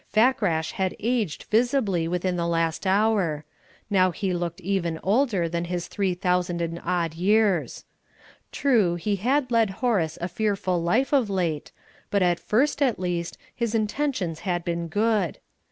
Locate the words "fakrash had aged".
0.11-1.43